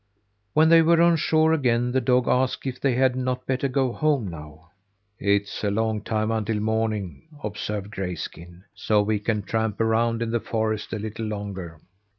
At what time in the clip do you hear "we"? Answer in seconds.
9.03-9.19